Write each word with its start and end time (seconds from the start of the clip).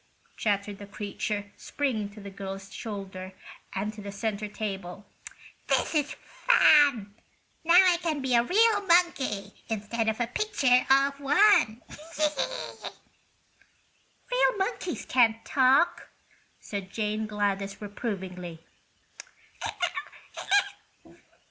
chattered 0.35 0.79
the 0.79 0.87
creature, 0.87 1.51
springing 1.57 2.09
to 2.09 2.19
the 2.19 2.31
girl's 2.31 2.73
shoulder 2.73 3.33
and 3.75 3.91
then 3.91 3.91
to 3.91 4.01
the 4.01 4.11
center 4.11 4.47
table. 4.47 5.05
"This 5.67 5.93
is 5.93 6.15
great 6.47 6.57
fun! 6.57 7.13
Now 7.63 7.75
I 7.75 7.97
can 8.01 8.19
be 8.19 8.33
a 8.33 8.41
real 8.41 8.81
monkey 8.81 9.53
instead 9.69 10.09
of 10.09 10.19
a 10.19 10.25
picture 10.25 10.87
of 10.89 11.19
one." 11.19 11.83
"Real 14.31 14.57
monkeys 14.57 15.05
can't 15.05 15.45
talk," 15.45 16.09
said 16.59 16.89
Jane 16.91 17.27
Gladys, 17.27 17.79
reprovingly. 17.79 18.57